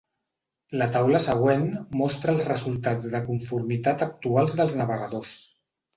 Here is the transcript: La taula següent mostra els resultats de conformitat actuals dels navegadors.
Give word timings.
La 0.81 0.85
taula 0.95 1.19
següent 1.25 1.67
mostra 2.01 2.33
els 2.35 2.47
resultats 2.53 3.11
de 3.17 3.21
conformitat 3.29 4.07
actuals 4.07 4.57
dels 4.63 4.79
navegadors. 4.81 5.37